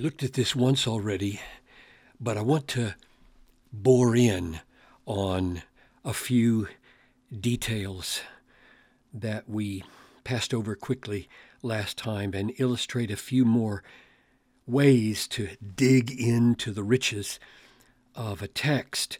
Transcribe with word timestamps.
looked 0.00 0.22
at 0.22 0.32
this 0.32 0.56
once 0.56 0.88
already, 0.88 1.40
but 2.18 2.38
I 2.38 2.40
want 2.40 2.68
to 2.68 2.94
bore 3.70 4.16
in 4.16 4.60
on 5.04 5.62
a 6.06 6.14
few 6.14 6.68
details 7.38 8.22
that 9.12 9.46
we 9.46 9.84
passed 10.24 10.54
over 10.54 10.74
quickly 10.74 11.28
last 11.62 11.98
time 11.98 12.32
and 12.32 12.54
illustrate 12.56 13.10
a 13.10 13.16
few 13.16 13.44
more 13.44 13.82
ways 14.66 15.28
to 15.28 15.50
dig 15.76 16.10
into 16.10 16.72
the 16.72 16.82
riches 16.82 17.38
of 18.14 18.40
a 18.40 18.48
text. 18.48 19.18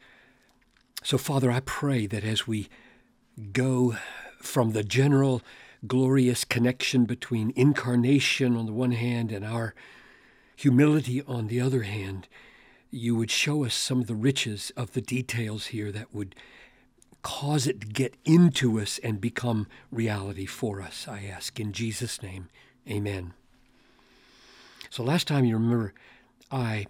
So, 1.02 1.18
Father, 1.18 1.50
I 1.50 1.60
pray 1.60 2.06
that 2.06 2.24
as 2.24 2.46
we 2.46 2.70
go 3.52 3.96
from 4.38 4.72
the 4.72 4.82
general 4.82 5.42
glorious 5.87 6.45
connection 6.45 7.05
between 7.05 7.52
incarnation 7.55 8.56
on 8.56 8.65
the 8.65 8.73
one 8.73 8.92
hand 8.92 9.30
and 9.30 9.45
our 9.45 9.74
humility 10.60 11.23
on 11.23 11.46
the 11.46 11.59
other 11.59 11.84
hand, 11.84 12.28
you 12.91 13.16
would 13.16 13.30
show 13.30 13.64
us 13.64 13.73
some 13.73 14.02
of 14.02 14.06
the 14.06 14.14
riches 14.14 14.70
of 14.77 14.92
the 14.92 15.00
details 15.00 15.66
here 15.66 15.91
that 15.91 16.14
would 16.14 16.34
cause 17.23 17.66
it 17.66 17.80
to 17.80 17.86
get 17.86 18.14
into 18.27 18.78
us 18.78 19.00
and 19.02 19.23
become 19.23 19.66
reality 19.91 20.45
for 20.45 20.83
us, 20.83 21.06
I 21.09 21.24
ask. 21.24 21.59
In 21.59 21.73
Jesus' 21.73 22.23
name, 22.23 22.50
amen. 22.86 23.33
So 24.91 25.02
last 25.02 25.27
time 25.27 25.46
you 25.46 25.56
remember, 25.56 25.95
I 26.50 26.86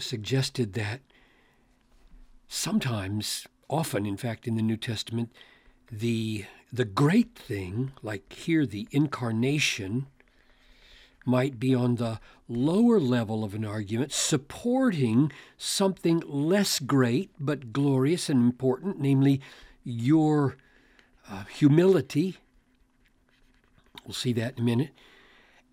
suggested 0.00 0.72
that 0.72 1.00
sometimes, 2.48 3.46
often 3.70 4.04
in 4.04 4.16
fact, 4.16 4.48
in 4.48 4.56
the 4.56 4.62
New 4.62 4.76
Testament, 4.76 5.30
the 5.92 6.46
the 6.72 6.84
great 6.84 7.36
thing, 7.36 7.92
like 8.02 8.32
here 8.32 8.66
the 8.66 8.88
incarnation, 8.90 10.08
might 11.26 11.58
be 11.58 11.74
on 11.74 11.96
the 11.96 12.20
lower 12.48 13.00
level 13.00 13.44
of 13.44 13.54
an 13.54 13.64
argument, 13.64 14.12
supporting 14.12 15.32
something 15.58 16.22
less 16.26 16.78
great 16.78 17.30
but 17.38 17.72
glorious 17.72 18.28
and 18.30 18.40
important, 18.40 19.00
namely 19.00 19.40
your 19.82 20.56
uh, 21.28 21.44
humility. 21.44 22.36
We'll 24.04 24.14
see 24.14 24.32
that 24.34 24.54
in 24.56 24.62
a 24.62 24.64
minute. 24.64 24.90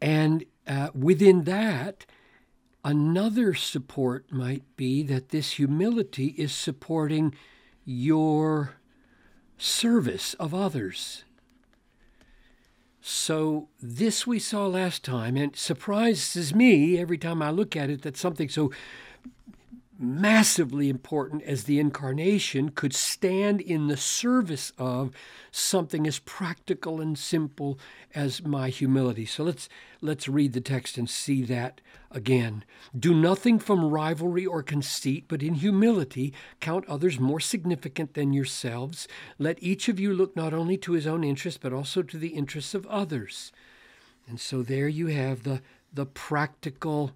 And 0.02 0.46
uh, 0.68 0.90
within 0.94 1.44
that, 1.44 2.06
another 2.84 3.54
support 3.54 4.32
might 4.32 4.64
be 4.76 5.04
that 5.04 5.30
this 5.30 5.54
humility 5.54 6.28
is 6.38 6.52
supporting 6.52 7.36
your 7.86 8.76
service 9.58 10.34
of 10.36 10.54
others. 10.54 11.24
So, 13.06 13.68
this 13.82 14.26
we 14.26 14.40
saw 14.40 14.66
last 14.66 15.04
time, 15.04 15.36
and 15.36 15.54
surprises 15.58 16.56
me 16.56 16.98
every 16.98 17.18
time 17.18 17.42
I 17.42 17.50
look 17.50 17.76
at 17.76 17.90
it 17.90 18.02
that 18.04 18.16
something 18.16 18.48
so 18.48 18.72
massively 20.04 20.90
important 20.90 21.42
as 21.44 21.64
the 21.64 21.80
incarnation 21.80 22.70
could 22.70 22.94
stand 22.94 23.62
in 23.62 23.88
the 23.88 23.98
service 23.98 24.72
of 24.78 25.12
something 25.52 26.06
as 26.06 26.20
practical 26.20 27.00
and 27.00 27.18
simple 27.18 27.80
as 28.14 28.44
my 28.44 28.70
humility. 28.70 29.26
So 29.26 29.44
let's 29.44 29.70
let's 30.02 30.28
read 30.28 30.54
the 30.54 30.62
text 30.62 30.98
and 30.98 31.10
see 31.10 31.44
that 31.44 31.82
again. 32.12 32.64
Do 32.98 33.14
nothing 33.14 33.58
from 33.58 33.90
rivalry 33.90 34.46
or 34.46 34.62
conceit, 34.62 35.26
but 35.28 35.42
in 35.42 35.56
humility 35.56 36.34
count 36.60 36.86
others 36.88 37.20
more 37.20 37.40
significant 37.40 38.14
than 38.14 38.34
yourselves. 38.34 39.08
Let 39.40 39.62
each 39.64 39.90
of 39.90 40.00
you 40.00 40.14
look 40.14 40.36
not 40.36 40.54
only 40.54 40.78
to 40.78 40.92
his 40.92 41.08
own 41.08 41.24
interests 41.24 41.60
but 41.62 41.74
also 41.74 42.04
to 42.04 42.18
the 42.18 42.30
interests 42.30 42.74
of 42.74 42.86
others. 42.88 43.52
And 44.28 44.40
so 44.40 44.62
there 44.62 44.88
you 44.88 45.08
have 45.08 45.44
the 45.44 45.62
the 45.94 46.06
practical 46.06 47.12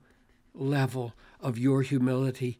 level 0.53 1.13
of 1.39 1.57
your 1.57 1.81
humility 1.81 2.59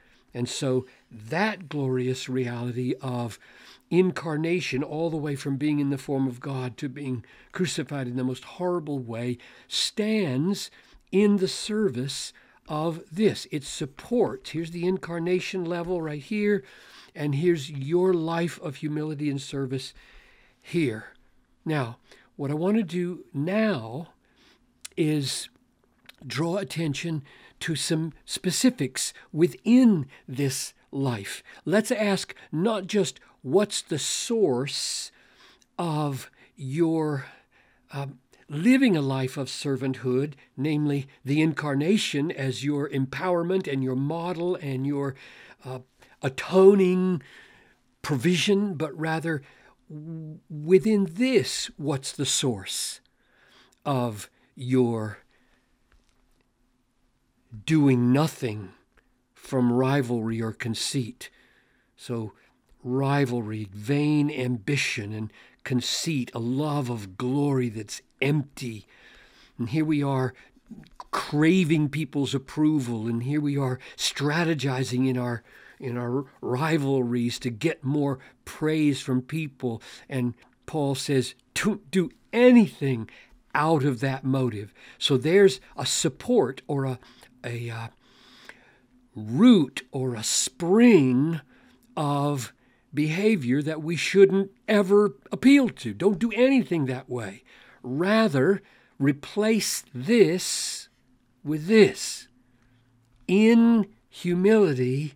And 0.33 0.47
so 0.47 0.85
that 1.11 1.67
glorious 1.69 2.29
reality 2.29 2.93
of 3.01 3.37
incarnation, 3.89 4.83
all 4.83 5.09
the 5.09 5.17
way 5.17 5.35
from 5.35 5.57
being 5.57 5.79
in 5.79 5.89
the 5.89 5.97
form 5.97 6.27
of 6.27 6.39
God 6.39 6.77
to 6.77 6.87
being 6.87 7.25
crucified 7.51 8.07
in 8.07 8.15
the 8.15 8.23
most 8.23 8.43
horrible 8.43 8.99
way, 8.99 9.37
stands 9.67 10.71
in 11.11 11.37
the 11.37 11.47
service 11.47 12.31
of 12.67 13.03
this. 13.11 13.47
It 13.51 13.63
supports, 13.63 14.51
here's 14.51 14.71
the 14.71 14.87
incarnation 14.87 15.65
level 15.65 16.01
right 16.01 16.21
here, 16.21 16.63
and 17.13 17.35
here's 17.35 17.69
your 17.69 18.13
life 18.13 18.59
of 18.61 18.77
humility 18.77 19.29
and 19.29 19.41
service 19.41 19.93
here. 20.61 21.07
Now, 21.65 21.97
what 22.37 22.49
I 22.49 22.53
want 22.53 22.77
to 22.77 22.83
do 22.83 23.25
now 23.33 24.13
is 24.95 25.49
draw 26.25 26.57
attention 26.57 27.23
to 27.61 27.75
some 27.75 28.13
specifics 28.25 29.13
within 29.31 30.07
this 30.27 30.73
life. 30.91 31.43
Let's 31.65 31.91
ask 31.91 32.35
not 32.51 32.87
just 32.87 33.19
what's 33.41 33.81
the 33.81 33.99
source 33.99 35.11
of 35.77 36.29
your 36.55 37.25
um, 37.91 38.19
living 38.49 38.97
a 38.97 39.01
life 39.01 39.37
of 39.37 39.47
servanthood, 39.47 40.33
namely 40.57 41.07
the 41.23 41.41
incarnation 41.41 42.31
as 42.31 42.65
your 42.65 42.89
empowerment 42.89 43.71
and 43.71 43.83
your 43.83 43.95
model 43.95 44.55
and 44.55 44.85
your 44.85 45.15
uh, 45.63 45.79
atoning 46.21 47.21
provision, 48.01 48.73
but 48.73 48.97
rather 48.97 49.41
within 50.49 51.07
this, 51.11 51.69
what's 51.77 52.11
the 52.11 52.25
source 52.25 52.99
of 53.85 54.29
your 54.55 55.19
doing 57.65 58.13
nothing 58.13 58.73
from 59.33 59.71
rivalry 59.71 60.41
or 60.41 60.51
conceit? 60.51 61.29
So 61.95 62.33
rivalry, 62.83 63.67
vain 63.71 64.31
ambition, 64.31 65.13
and 65.13 65.31
conceit, 65.63 66.31
a 66.33 66.39
love 66.39 66.89
of 66.89 67.17
glory 67.17 67.69
that's 67.69 68.01
empty. 68.21 68.87
And 69.57 69.69
here 69.69 69.85
we 69.85 70.01
are 70.01 70.33
craving 71.11 71.89
people's 71.89 72.33
approval, 72.33 73.07
and 73.07 73.23
here 73.23 73.41
we 73.41 73.57
are 73.57 73.79
strategizing 73.97 75.07
in 75.07 75.17
our 75.17 75.43
in 75.79 75.97
our 75.97 76.25
rivalries 76.41 77.39
to 77.39 77.49
get 77.49 77.83
more 77.83 78.19
praise 78.45 79.01
from 79.01 79.19
people. 79.19 79.81
And 80.07 80.35
Paul 80.67 80.93
says, 80.93 81.33
don't 81.55 81.89
do 81.89 82.11
anything 82.31 83.09
out 83.55 83.83
of 83.83 83.99
that 83.99 84.23
motive. 84.23 84.75
So 84.99 85.17
there's 85.17 85.59
a 85.75 85.87
support 85.87 86.61
or 86.67 86.85
a, 86.85 86.99
a 87.43 87.69
uh, 87.69 87.87
root 89.15 89.83
or 89.91 90.15
a 90.15 90.23
spring 90.23 91.41
of 91.95 92.53
behavior 92.93 93.61
that 93.61 93.81
we 93.81 93.95
shouldn't 93.95 94.51
ever 94.67 95.15
appeal 95.31 95.69
to. 95.69 95.93
Don't 95.93 96.19
do 96.19 96.31
anything 96.33 96.85
that 96.85 97.09
way. 97.09 97.43
Rather, 97.83 98.61
replace 98.99 99.83
this 99.93 100.89
with 101.43 101.67
this. 101.67 102.27
In 103.27 103.87
humility, 104.09 105.13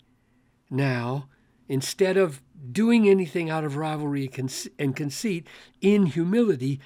now, 0.69 1.27
instead 1.67 2.17
of 2.17 2.41
doing 2.71 3.07
anything 3.07 3.49
out 3.49 3.63
of 3.63 3.75
rivalry 3.75 4.31
and 4.79 4.95
conceit, 4.95 5.47
in 5.81 6.07
humility, 6.07 6.79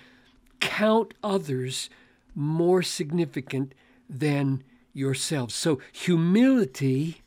count 0.59 1.13
others 1.23 1.89
more 2.35 2.81
significant 2.81 3.73
than 4.09 4.63
yourselves. 4.93 5.55
So, 5.55 5.79
humility 5.91 7.21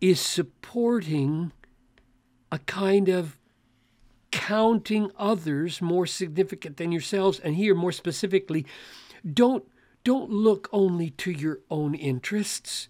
is 0.00 0.20
supporting 0.20 1.52
a 2.52 2.58
kind 2.58 3.08
of 3.08 3.38
counting 4.30 5.10
others 5.16 5.80
more 5.80 6.06
significant 6.06 6.76
than 6.76 6.92
yourselves. 6.92 7.38
And 7.38 7.54
here 7.54 7.74
more 7.74 7.92
specifically 7.92 8.66
don't 9.32 9.64
don't 10.02 10.30
look 10.30 10.68
only 10.72 11.10
to 11.10 11.30
your 11.30 11.60
own 11.70 11.94
interests. 11.94 12.88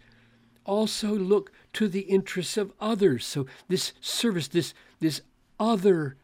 Also 0.67 1.12
look 1.12 1.53
to 1.75 1.87
the 1.87 2.01
interests 2.01 2.56
of 2.56 2.73
others. 2.81 3.25
So 3.25 3.47
this 3.69 3.93
service 4.01 4.49
this 4.49 4.75
this 5.01 5.21
other 5.61 6.17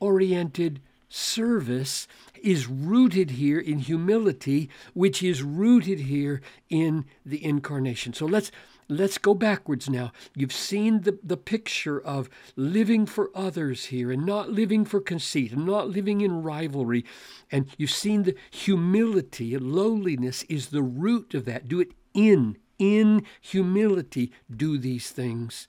oriented 0.00 0.80
service 1.08 2.06
is 2.42 2.66
rooted 2.66 3.32
here 3.32 3.58
in 3.58 3.78
humility 3.80 4.68
which 4.94 5.22
is 5.22 5.42
rooted 5.42 6.00
here 6.00 6.40
in 6.68 7.04
the 7.24 7.44
incarnation 7.44 8.12
so 8.12 8.26
let's 8.26 8.50
let's 8.88 9.18
go 9.18 9.34
backwards 9.34 9.88
now. 9.88 10.12
You've 10.34 10.52
seen 10.52 11.02
the, 11.02 11.18
the 11.22 11.36
picture 11.36 12.00
of 12.00 12.28
living 12.56 13.06
for 13.06 13.30
others 13.34 13.86
here 13.86 14.10
and 14.10 14.24
not 14.24 14.50
living 14.50 14.84
for 14.84 15.00
conceit 15.00 15.52
and 15.52 15.66
not 15.66 15.90
living 15.90 16.20
in 16.20 16.42
rivalry. 16.42 17.04
And 17.52 17.68
you've 17.76 17.90
seen 17.90 18.22
the 18.22 18.34
humility 18.50 19.54
and 19.54 19.72
lowliness 19.72 20.42
is 20.44 20.68
the 20.68 20.82
root 20.82 21.34
of 21.34 21.44
that. 21.44 21.68
Do 21.68 21.80
it 21.80 21.92
in, 22.14 22.56
in 22.78 23.24
humility, 23.40 24.32
do 24.54 24.78
these 24.78 25.10
things. 25.10 25.68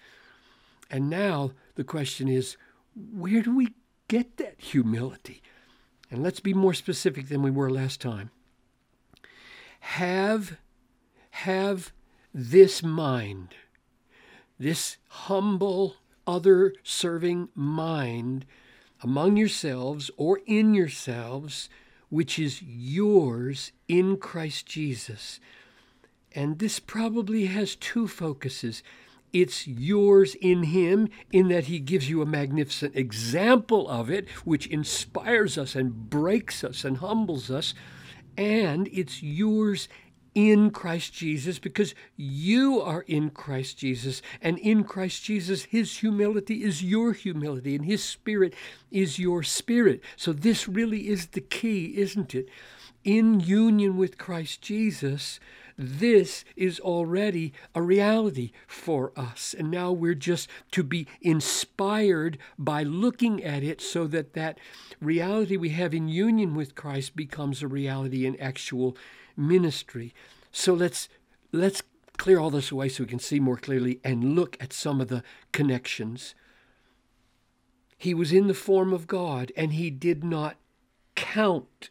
And 0.89 1.09
now 1.09 1.51
the 1.75 1.83
question 1.83 2.27
is, 2.27 2.57
where 2.95 3.41
do 3.41 3.55
we 3.55 3.73
get 4.09 4.35
that 4.37 4.55
humility? 4.57 5.41
And 6.11 6.21
let's 6.21 6.41
be 6.41 6.53
more 6.53 6.73
specific 6.73 7.29
than 7.29 7.41
we 7.41 7.51
were 7.51 7.69
last 7.69 8.01
time. 8.01 8.31
Have, 9.79 10.57
have 11.31 11.93
this 12.33 12.83
mind, 12.83 13.55
this 14.59 14.97
humble, 15.07 15.95
other 16.27 16.73
serving 16.83 17.49
mind 17.55 18.45
among 19.01 19.37
yourselves 19.37 20.11
or 20.17 20.41
in 20.45 20.73
yourselves, 20.73 21.69
which 22.09 22.37
is 22.37 22.61
yours 22.61 23.71
in 23.87 24.17
Christ 24.17 24.65
Jesus. 24.65 25.39
And 26.33 26.59
this 26.59 26.79
probably 26.79 27.45
has 27.45 27.75
two 27.75 28.07
focuses. 28.07 28.83
It's 29.31 29.67
yours 29.67 30.35
in 30.35 30.63
Him, 30.63 31.09
in 31.31 31.49
that 31.49 31.65
He 31.65 31.79
gives 31.79 32.09
you 32.09 32.21
a 32.21 32.25
magnificent 32.25 32.95
example 32.95 33.87
of 33.87 34.09
it, 34.09 34.27
which 34.43 34.67
inspires 34.67 35.57
us 35.57 35.75
and 35.75 36.09
breaks 36.09 36.63
us 36.63 36.83
and 36.83 36.97
humbles 36.97 37.51
us. 37.51 37.73
And 38.37 38.87
it's 38.91 39.21
yours 39.21 39.87
in 40.35 40.71
Christ 40.71 41.13
Jesus 41.13 41.59
because 41.59 41.93
you 42.15 42.81
are 42.81 43.01
in 43.07 43.29
Christ 43.29 43.77
Jesus. 43.77 44.21
And 44.41 44.57
in 44.59 44.83
Christ 44.83 45.23
Jesus, 45.23 45.63
His 45.65 45.97
humility 45.97 46.63
is 46.63 46.83
your 46.83 47.13
humility 47.13 47.75
and 47.75 47.85
His 47.85 48.03
Spirit 48.03 48.53
is 48.91 49.19
your 49.19 49.43
spirit. 49.43 50.01
So 50.15 50.33
this 50.33 50.67
really 50.67 51.09
is 51.09 51.27
the 51.27 51.41
key, 51.41 51.97
isn't 51.97 52.35
it? 52.35 52.49
In 53.03 53.39
union 53.39 53.97
with 53.97 54.17
Christ 54.17 54.61
Jesus, 54.61 55.39
this 55.81 56.43
is 56.57 56.77
already 56.81 57.53
a 57.73 57.81
reality 57.81 58.51
for 58.67 59.13
us. 59.15 59.55
And 59.57 59.71
now 59.71 59.93
we're 59.93 60.13
just 60.13 60.49
to 60.71 60.83
be 60.83 61.07
inspired 61.21 62.37
by 62.57 62.83
looking 62.83 63.41
at 63.41 63.63
it 63.63 63.79
so 63.79 64.05
that 64.07 64.33
that 64.33 64.59
reality 64.99 65.55
we 65.55 65.69
have 65.69 65.93
in 65.93 66.09
union 66.09 66.53
with 66.53 66.75
Christ 66.75 67.15
becomes 67.15 67.63
a 67.63 67.67
reality 67.67 68.25
in 68.25 68.35
actual 68.41 68.97
ministry. 69.37 70.13
So 70.51 70.73
let's 70.73 71.07
let's 71.53 71.81
clear 72.17 72.39
all 72.39 72.49
this 72.49 72.71
away 72.71 72.89
so 72.89 73.05
we 73.05 73.09
can 73.09 73.17
see 73.17 73.39
more 73.39 73.55
clearly 73.55 74.01
and 74.03 74.35
look 74.35 74.57
at 74.59 74.73
some 74.73 74.99
of 74.99 75.07
the 75.07 75.23
connections. 75.53 76.35
He 77.97 78.13
was 78.13 78.33
in 78.33 78.47
the 78.47 78.53
form 78.53 78.91
of 78.91 79.07
God 79.07 79.53
and 79.55 79.71
he 79.71 79.89
did 79.89 80.25
not 80.25 80.57
count 81.15 81.89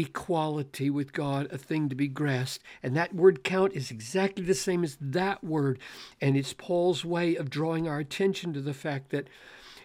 equality 0.00 0.90
with 0.90 1.12
God 1.12 1.48
a 1.50 1.58
thing 1.58 1.88
to 1.88 1.94
be 1.94 2.08
grasped. 2.08 2.64
And 2.82 2.96
that 2.96 3.14
word 3.14 3.44
count 3.44 3.72
is 3.72 3.90
exactly 3.90 4.44
the 4.44 4.54
same 4.54 4.84
as 4.84 4.96
that 5.00 5.42
word. 5.42 5.78
And 6.20 6.36
it's 6.36 6.52
Paul's 6.52 7.04
way 7.04 7.36
of 7.36 7.50
drawing 7.50 7.88
our 7.88 7.98
attention 7.98 8.52
to 8.52 8.60
the 8.60 8.74
fact 8.74 9.10
that 9.10 9.28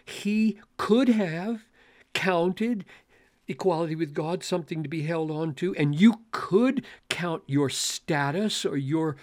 he 0.04 0.58
could 0.76 1.08
have 1.08 1.64
counted 2.12 2.84
equality 3.48 3.94
with 3.94 4.14
God 4.14 4.42
something 4.42 4.82
to 4.82 4.88
be 4.88 5.02
held 5.02 5.30
on 5.30 5.54
to, 5.54 5.74
and 5.76 5.98
you 5.98 6.22
could 6.30 6.84
count 7.08 7.42
your 7.46 7.68
status 7.68 8.64
or 8.64 8.76
your 8.76 9.16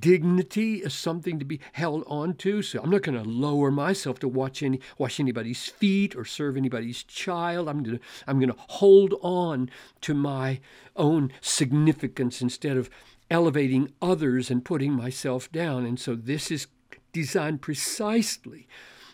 dignity 0.00 0.76
is 0.76 0.94
something 0.94 1.38
to 1.38 1.44
be 1.44 1.60
held 1.72 2.04
on 2.06 2.34
to. 2.34 2.62
So 2.62 2.80
I'm 2.82 2.90
not 2.90 3.02
going 3.02 3.22
to 3.22 3.28
lower 3.28 3.70
myself 3.70 4.18
to 4.20 4.28
watch 4.28 4.62
any 4.62 4.80
wash 4.96 5.20
anybody's 5.20 5.66
feet 5.66 6.16
or 6.16 6.24
serve 6.24 6.56
anybody's 6.56 7.02
child. 7.02 7.68
I'm 7.68 7.82
going 7.82 7.98
to 7.98 8.04
I'm 8.26 8.38
going 8.38 8.52
to 8.52 8.60
hold 8.68 9.14
on 9.22 9.70
to 10.02 10.14
my 10.14 10.60
own 10.96 11.32
significance 11.40 12.42
instead 12.42 12.76
of 12.76 12.90
elevating 13.30 13.92
others 14.00 14.50
and 14.50 14.64
putting 14.64 14.92
myself 14.92 15.50
down. 15.52 15.84
And 15.84 15.98
so 15.98 16.14
this 16.14 16.50
is 16.50 16.66
designed 17.12 17.62
precisely 17.62 18.66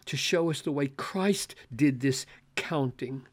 to 0.04 0.16
show 0.16 0.50
us 0.50 0.60
the 0.60 0.72
way 0.72 0.88
Christ 0.88 1.54
did 1.74 2.00
this 2.00 2.26
counting 2.56 3.26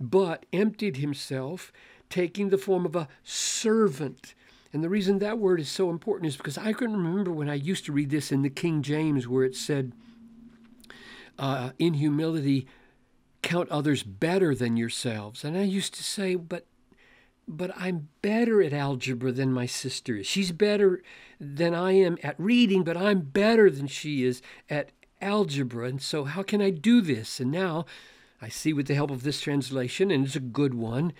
but 0.00 0.46
emptied 0.52 0.96
himself, 0.96 1.72
taking 2.10 2.48
the 2.48 2.58
form 2.58 2.86
of 2.86 2.96
a 2.96 3.08
servant. 3.22 4.34
And 4.72 4.82
the 4.82 4.88
reason 4.88 5.18
that 5.18 5.38
word 5.38 5.60
is 5.60 5.68
so 5.68 5.90
important 5.90 6.28
is 6.28 6.36
because 6.36 6.56
I 6.56 6.72
can 6.72 6.96
remember 6.96 7.30
when 7.30 7.50
I 7.50 7.54
used 7.54 7.84
to 7.86 7.92
read 7.92 8.10
this 8.10 8.32
in 8.32 8.42
the 8.42 8.50
King 8.50 8.82
James, 8.82 9.28
where 9.28 9.44
it 9.44 9.54
said, 9.54 9.92
uh, 11.38 11.70
in 11.78 11.94
humility, 11.94 12.66
count 13.42 13.68
others 13.70 14.02
better 14.02 14.54
than 14.54 14.76
yourselves. 14.76 15.44
And 15.44 15.56
I 15.56 15.62
used 15.62 15.94
to 15.94 16.02
say, 16.02 16.36
but 16.36 16.66
but 17.48 17.72
I'm 17.76 18.08
better 18.22 18.62
at 18.62 18.72
algebra 18.72 19.32
than 19.32 19.52
my 19.52 19.66
sister 19.66 20.16
is. 20.16 20.26
She's 20.26 20.52
better 20.52 21.02
than 21.40 21.74
I 21.74 21.92
am 21.92 22.16
at 22.22 22.38
reading, 22.38 22.84
but 22.84 22.96
I'm 22.96 23.20
better 23.20 23.68
than 23.68 23.88
she 23.88 24.24
is 24.24 24.40
at 24.70 24.90
algebra. 25.20 25.88
And 25.88 26.00
so, 26.00 26.24
how 26.24 26.44
can 26.44 26.62
I 26.62 26.70
do 26.70 27.00
this? 27.00 27.40
And 27.40 27.50
now 27.50 27.84
I 28.40 28.48
see 28.48 28.72
with 28.72 28.86
the 28.86 28.94
help 28.94 29.10
of 29.10 29.24
this 29.24 29.40
translation, 29.40 30.10
and 30.10 30.24
it's 30.24 30.36
a 30.36 30.40
good 30.40 30.74
one, 30.74 31.12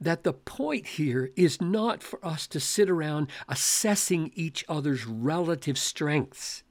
that 0.00 0.24
the 0.24 0.32
point 0.32 0.86
here 0.86 1.30
is 1.36 1.60
not 1.60 2.02
for 2.02 2.24
us 2.24 2.46
to 2.48 2.60
sit 2.60 2.90
around 2.90 3.28
assessing 3.48 4.30
each 4.34 4.64
other's 4.68 5.06
relative 5.06 5.78
strengths. 5.78 6.62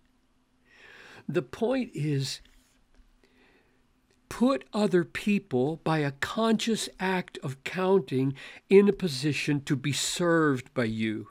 The 1.27 1.42
point 1.42 1.92
is 1.94 2.42
put 4.30 4.66
other 4.74 5.04
people 5.04 5.77
by 5.83 6.00
a 6.00 6.12
conscious 6.12 6.89
act 7.00 7.38
of 7.42 7.63
counting 7.63 8.33
in 8.69 8.89
a 8.89 8.94
position 8.94 9.62
to 9.62 9.75
be 9.75 9.94
served 9.94 10.74
by 10.74 10.83
you. 10.83 11.30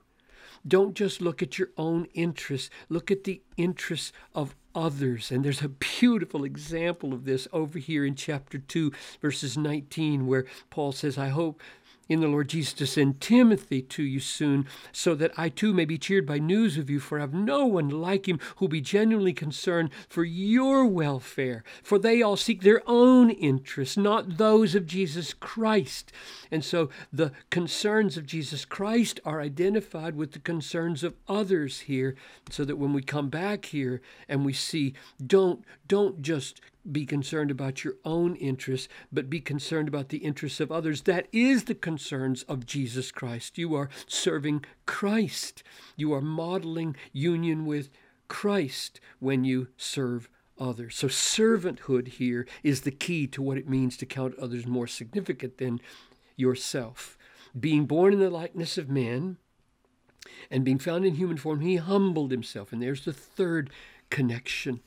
Don't 0.66 0.94
just 0.94 1.20
look 1.20 1.42
at 1.42 1.58
your 1.58 1.68
own 1.76 2.06
interests, 2.14 2.70
look 2.88 3.10
at 3.10 3.24
the 3.24 3.42
interests 3.56 4.12
of 4.34 4.56
others. 4.74 5.30
And 5.30 5.44
there's 5.44 5.62
a 5.62 5.68
beautiful 5.68 6.44
example 6.44 7.12
of 7.12 7.24
this 7.24 7.46
over 7.52 7.78
here 7.78 8.04
in 8.04 8.14
chapter 8.14 8.58
2, 8.58 8.90
verses 9.20 9.58
19, 9.58 10.26
where 10.26 10.46
Paul 10.70 10.92
says, 10.92 11.18
I 11.18 11.28
hope 11.28 11.60
in 12.08 12.20
the 12.20 12.28
Lord 12.28 12.48
Jesus 12.48 12.72
to 12.74 12.86
send 12.86 13.20
Timothy 13.20 13.82
to 13.82 14.02
you 14.02 14.20
soon, 14.20 14.66
so 14.92 15.14
that 15.14 15.32
I 15.36 15.48
too 15.48 15.72
may 15.72 15.84
be 15.84 15.98
cheered 15.98 16.26
by 16.26 16.38
news 16.38 16.76
of 16.76 16.90
you, 16.90 17.00
for 17.00 17.18
I 17.18 17.22
have 17.22 17.34
no 17.34 17.66
one 17.66 17.88
like 17.88 18.28
him 18.28 18.38
who 18.56 18.68
be 18.68 18.80
genuinely 18.80 19.32
concerned 19.32 19.90
for 20.08 20.24
your 20.24 20.84
welfare. 20.86 21.64
For 21.82 21.98
they 21.98 22.22
all 22.22 22.36
seek 22.36 22.62
their 22.62 22.82
own 22.86 23.30
interests, 23.30 23.96
not 23.96 24.36
those 24.36 24.74
of 24.74 24.86
Jesus 24.86 25.32
Christ. 25.32 26.12
And 26.50 26.64
so 26.64 26.90
the 27.12 27.32
concerns 27.50 28.16
of 28.16 28.26
Jesus 28.26 28.64
Christ 28.64 29.20
are 29.24 29.40
identified 29.40 30.16
with 30.16 30.32
the 30.32 30.38
concerns 30.38 31.02
of 31.02 31.14
others 31.28 31.80
here, 31.80 32.14
so 32.50 32.64
that 32.64 32.76
when 32.76 32.92
we 32.92 33.02
come 33.02 33.28
back 33.28 33.66
here 33.66 34.00
and 34.28 34.44
we 34.44 34.52
see, 34.52 34.94
don't 35.24 35.64
don't 35.88 36.22
just 36.22 36.60
be 36.90 37.06
concerned 37.06 37.50
about 37.50 37.84
your 37.84 37.94
own 38.04 38.36
interests, 38.36 38.88
but 39.12 39.30
be 39.30 39.40
concerned 39.40 39.88
about 39.88 40.10
the 40.10 40.18
interests 40.18 40.60
of 40.60 40.70
others. 40.70 41.02
That 41.02 41.28
is 41.32 41.64
the 41.64 41.74
concerns 41.74 42.42
of 42.44 42.66
Jesus 42.66 43.10
Christ. 43.10 43.58
You 43.58 43.74
are 43.74 43.88
serving 44.06 44.64
Christ. 44.86 45.62
You 45.96 46.12
are 46.12 46.20
modeling 46.20 46.96
union 47.12 47.66
with 47.66 47.90
Christ 48.28 49.00
when 49.18 49.44
you 49.44 49.68
serve 49.76 50.28
others. 50.58 50.94
So, 50.94 51.08
servanthood 51.08 52.08
here 52.08 52.46
is 52.62 52.82
the 52.82 52.90
key 52.90 53.26
to 53.28 53.42
what 53.42 53.58
it 53.58 53.68
means 53.68 53.96
to 53.96 54.06
count 54.06 54.38
others 54.38 54.66
more 54.66 54.86
significant 54.86 55.58
than 55.58 55.80
yourself. 56.36 57.16
Being 57.58 57.86
born 57.86 58.12
in 58.12 58.18
the 58.18 58.30
likeness 58.30 58.78
of 58.78 58.88
man 58.88 59.38
and 60.50 60.64
being 60.64 60.78
found 60.78 61.04
in 61.04 61.14
human 61.14 61.36
form, 61.36 61.60
he 61.60 61.76
humbled 61.76 62.30
himself. 62.30 62.72
And 62.72 62.82
there's 62.82 63.04
the 63.04 63.12
third 63.12 63.70
connection 64.10 64.80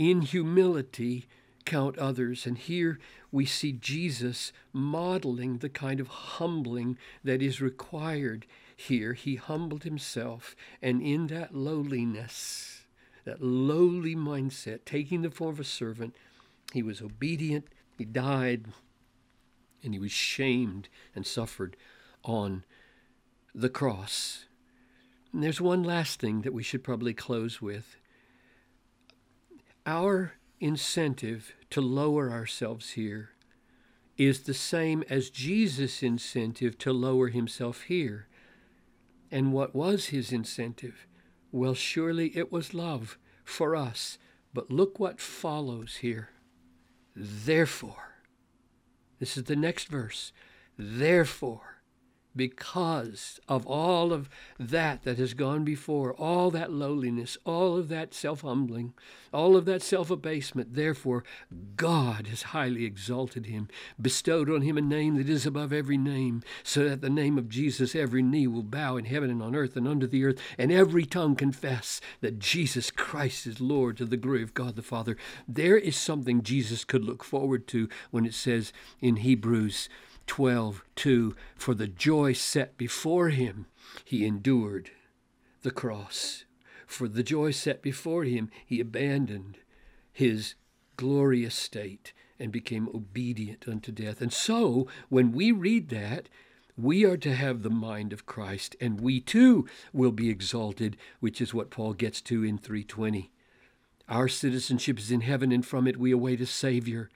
in 0.00 0.22
humility 0.22 1.26
count 1.66 1.98
others. 1.98 2.46
And 2.46 2.56
here 2.56 2.98
we 3.30 3.44
see 3.44 3.70
Jesus 3.70 4.50
modeling 4.72 5.58
the 5.58 5.68
kind 5.68 6.00
of 6.00 6.08
humbling 6.08 6.96
that 7.22 7.42
is 7.42 7.60
required 7.60 8.46
here. 8.74 9.12
He 9.12 9.36
humbled 9.36 9.84
himself, 9.84 10.56
and 10.80 11.02
in 11.02 11.26
that 11.26 11.54
lowliness, 11.54 12.84
that 13.26 13.42
lowly 13.42 14.16
mindset, 14.16 14.86
taking 14.86 15.20
the 15.20 15.30
form 15.30 15.50
of 15.50 15.60
a 15.60 15.64
servant, 15.64 16.16
he 16.72 16.82
was 16.82 17.02
obedient, 17.02 17.66
he 17.98 18.06
died, 18.06 18.68
and 19.84 19.92
he 19.92 20.00
was 20.00 20.12
shamed 20.12 20.88
and 21.14 21.26
suffered 21.26 21.76
on 22.24 22.64
the 23.54 23.68
cross. 23.68 24.46
And 25.30 25.42
there's 25.42 25.60
one 25.60 25.82
last 25.82 26.20
thing 26.20 26.40
that 26.40 26.54
we 26.54 26.62
should 26.62 26.82
probably 26.82 27.12
close 27.12 27.60
with. 27.60 27.96
Our 29.86 30.34
incentive 30.60 31.54
to 31.70 31.80
lower 31.80 32.30
ourselves 32.30 32.90
here 32.90 33.30
is 34.18 34.40
the 34.40 34.54
same 34.54 35.02
as 35.08 35.30
Jesus' 35.30 36.02
incentive 36.02 36.76
to 36.78 36.92
lower 36.92 37.28
himself 37.28 37.82
here. 37.82 38.26
And 39.30 39.52
what 39.52 39.74
was 39.74 40.06
his 40.06 40.32
incentive? 40.32 41.06
Well, 41.50 41.74
surely 41.74 42.36
it 42.36 42.52
was 42.52 42.74
love 42.74 43.18
for 43.44 43.74
us. 43.74 44.18
But 44.52 44.70
look 44.70 44.98
what 44.98 45.20
follows 45.20 45.98
here. 46.02 46.30
Therefore, 47.14 48.16
this 49.18 49.36
is 49.36 49.44
the 49.44 49.56
next 49.56 49.88
verse. 49.88 50.32
Therefore, 50.76 51.79
because 52.34 53.40
of 53.48 53.66
all 53.66 54.12
of 54.12 54.28
that 54.58 55.02
that 55.02 55.18
has 55.18 55.34
gone 55.34 55.64
before, 55.64 56.12
all 56.14 56.50
that 56.50 56.72
lowliness, 56.72 57.36
all 57.44 57.76
of 57.76 57.88
that 57.88 58.14
self 58.14 58.42
humbling, 58.42 58.94
all 59.32 59.56
of 59.56 59.64
that 59.64 59.82
self 59.82 60.10
abasement. 60.10 60.74
Therefore, 60.74 61.24
God 61.76 62.26
has 62.28 62.42
highly 62.42 62.84
exalted 62.84 63.46
him, 63.46 63.68
bestowed 64.00 64.50
on 64.50 64.62
him 64.62 64.78
a 64.78 64.82
name 64.82 65.16
that 65.16 65.28
is 65.28 65.46
above 65.46 65.72
every 65.72 65.98
name, 65.98 66.42
so 66.62 66.88
that 66.88 67.00
the 67.00 67.10
name 67.10 67.38
of 67.38 67.48
Jesus 67.48 67.94
every 67.94 68.22
knee 68.22 68.46
will 68.46 68.62
bow 68.62 68.96
in 68.96 69.04
heaven 69.04 69.30
and 69.30 69.42
on 69.42 69.54
earth 69.54 69.76
and 69.76 69.88
under 69.88 70.06
the 70.06 70.24
earth, 70.24 70.38
and 70.58 70.70
every 70.70 71.04
tongue 71.04 71.36
confess 71.36 72.00
that 72.20 72.38
Jesus 72.38 72.90
Christ 72.90 73.46
is 73.46 73.60
Lord 73.60 73.96
to 73.96 74.04
the 74.04 74.16
glory 74.16 74.42
of 74.42 74.54
God 74.54 74.76
the 74.76 74.82
Father. 74.82 75.16
There 75.48 75.76
is 75.76 75.96
something 75.96 76.42
Jesus 76.42 76.84
could 76.84 77.04
look 77.04 77.24
forward 77.24 77.66
to 77.68 77.88
when 78.10 78.24
it 78.24 78.34
says 78.34 78.72
in 79.00 79.16
Hebrews 79.16 79.88
12 80.30 80.84
2 80.94 81.34
For 81.56 81.74
the 81.74 81.88
joy 81.88 82.32
set 82.34 82.76
before 82.76 83.30
him, 83.30 83.66
he 84.04 84.24
endured 84.24 84.92
the 85.62 85.72
cross. 85.72 86.44
For 86.86 87.08
the 87.08 87.24
joy 87.24 87.50
set 87.50 87.82
before 87.82 88.22
him, 88.22 88.48
he 88.64 88.78
abandoned 88.78 89.58
his 90.12 90.54
glorious 90.96 91.56
state 91.56 92.12
and 92.38 92.52
became 92.52 92.88
obedient 92.94 93.66
unto 93.66 93.90
death. 93.90 94.20
And 94.20 94.32
so, 94.32 94.86
when 95.08 95.32
we 95.32 95.50
read 95.50 95.88
that, 95.88 96.28
we 96.76 97.04
are 97.04 97.16
to 97.16 97.34
have 97.34 97.64
the 97.64 97.68
mind 97.68 98.12
of 98.12 98.24
Christ, 98.24 98.76
and 98.80 99.00
we 99.00 99.18
too 99.20 99.66
will 99.92 100.12
be 100.12 100.30
exalted, 100.30 100.96
which 101.18 101.40
is 101.40 101.52
what 101.52 101.70
Paul 101.70 101.92
gets 101.92 102.20
to 102.22 102.44
in 102.44 102.56
320. 102.56 103.32
Our 104.08 104.28
citizenship 104.28 105.00
is 105.00 105.10
in 105.10 105.22
heaven, 105.22 105.50
and 105.50 105.66
from 105.66 105.88
it 105.88 105.96
we 105.96 106.12
await 106.12 106.40
a 106.40 106.46
Savior, 106.46 107.10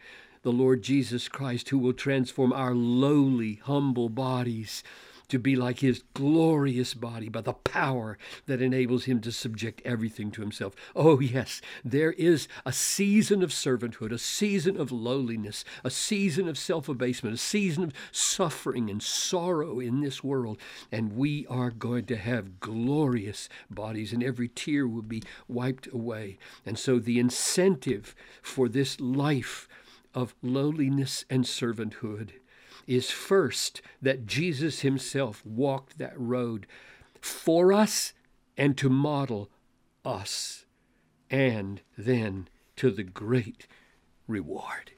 the 0.45 0.53
Lord 0.53 0.83
Jesus 0.83 1.27
Christ, 1.27 1.71
who 1.71 1.79
will 1.79 1.95
transform 1.95 2.53
our 2.53 2.75
lowly, 2.75 3.61
humble 3.65 4.11
bodies 4.11 4.85
to 5.29 5.39
be 5.39 5.57
like 5.57 5.79
his 5.79 6.03
glorious 6.13 6.93
body 6.93 7.31
by 7.31 7.41
the 7.41 7.55
power 7.55 8.19
that 8.47 8.61
enables 8.61 9.07
him 9.07 9.21
to 9.23 9.33
subject 9.33 9.81
everything 9.83 10.31
to 10.31 10.43
himself. 10.43 10.75
Oh, 10.95 11.19
yes, 11.19 11.63
there 11.83 12.13
is 12.13 12.47
a 12.67 12.73
season 12.75 13.43
of 13.43 13.51
servanthood, 13.51 14.13
a 14.13 14.19
season 14.19 14.79
of 14.79 14.93
lowliness, 14.93 15.65
a 15.83 15.91
season 15.91 16.47
of 16.47 16.59
self 16.59 16.91
abasement, 16.91 17.35
a 17.35 17.39
season 17.39 17.85
of 17.85 17.95
suffering 18.13 18.91
and 18.91 19.03
sorrow 19.03 19.81
in 19.81 20.03
this 20.03 20.23
world. 20.23 20.59
And 20.93 21.17
we 21.17 21.47
are 21.47 21.71
going 21.71 22.05
to 22.07 22.17
have 22.17 22.61
glorious 22.61 23.49
bodies, 23.71 24.13
and 24.13 24.23
every 24.23 24.49
tear 24.49 24.87
will 24.87 25.03
be 25.03 25.23
wiped 25.49 25.87
away. 25.87 26.37
And 26.67 26.79
so 26.79 26.99
the 26.99 27.19
incentive 27.19 28.15
for 28.43 28.69
this 28.69 29.01
life 29.01 29.69
of 30.14 30.35
lowliness 30.42 31.25
and 31.28 31.44
servanthood 31.44 32.30
is 32.87 33.11
first 33.11 33.83
that 34.00 34.26
Jesus 34.26 34.80
himself 34.80 35.44
walked 35.44 35.99
that 35.99 36.18
road 36.18 36.66
for 37.21 37.73
us 37.73 38.12
and 38.56 38.76
to 38.78 38.88
model 38.88 39.50
us, 40.04 40.66
and 41.30 41.80
then 41.97 42.49
to 42.76 42.90
the 42.90 43.02
great 43.02 43.66
reward. 44.28 44.92